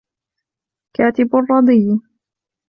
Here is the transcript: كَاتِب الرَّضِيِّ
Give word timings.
كَاتِب 0.95 1.35
الرَّضِيِّ 1.35 1.99